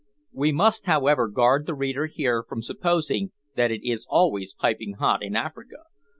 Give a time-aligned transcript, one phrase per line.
[0.31, 5.21] We must however guard the reader here from supposing that it is always piping hot
[5.21, 5.83] in Africa.